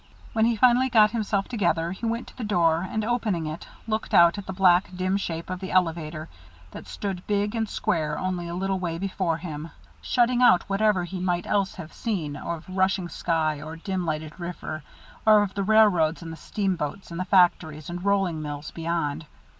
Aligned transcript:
When 0.33 0.45
he 0.45 0.55
finally 0.55 0.89
got 0.89 1.11
himself 1.11 1.47
together, 1.47 1.91
he 1.91 2.07
went 2.07 2.25
to 2.29 2.35
the 2.35 2.43
door, 2.43 2.87
and 2.89 3.05
opening 3.05 3.45
it, 3.45 3.67
looked 3.87 4.15
out 4.15 4.39
at 4.39 4.47
the 4.47 4.51
black, 4.51 4.89
dim 4.95 5.15
shape 5.15 5.47
of 5.47 5.59
the 5.59 5.69
elevator 5.71 6.27
that 6.71 6.87
stood 6.87 7.27
big 7.27 7.53
and 7.53 7.69
square, 7.69 8.17
only 8.17 8.47
a 8.47 8.55
little 8.55 8.79
way 8.79 8.97
before 8.97 9.37
him, 9.37 9.69
shutting 10.01 10.41
out 10.41 10.63
whatever 10.63 11.03
he 11.03 11.19
might 11.19 11.45
else 11.45 11.75
have 11.75 11.93
seen 11.93 12.35
of 12.35 12.65
rushing 12.67 13.09
sky 13.09 13.61
or 13.61 13.75
dim 13.75 14.03
lighted 14.03 14.39
river, 14.39 14.81
or 15.23 15.43
of 15.43 15.53
the 15.53 15.61
railroads 15.61 16.23
and 16.23 16.33
the 16.33 16.35
steamboats 16.35 17.11
and 17.11 17.19
the 17.19 17.25
factories 17.25 17.87
and 17.87 18.03
rolling 18.03 18.41
mills 18.41 18.71
beyond. 18.71 19.27